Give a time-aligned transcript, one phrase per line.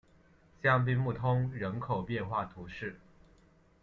[0.63, 2.99] 香槟穆通人口变化图示